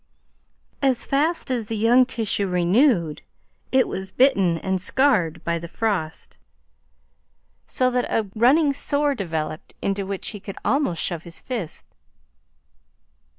[0.81, 3.21] As fast as the young tissue renewed,
[3.71, 6.39] it was bitten and scared by the frost,
[7.67, 11.85] so that a running sore developed, into which he could almost shove his fist.